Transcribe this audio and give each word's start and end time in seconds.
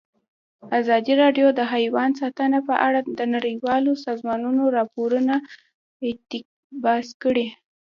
ازادي 0.79 1.13
راډیو 1.23 1.47
د 1.53 1.61
حیوان 1.73 2.09
ساتنه 2.21 2.59
په 2.67 2.75
اړه 2.87 2.99
د 3.19 3.19
نړیوالو 3.35 3.91
سازمانونو 4.05 4.63
راپورونه 4.77 5.33
اقتباس 6.09 7.07
کړي. 7.23 7.45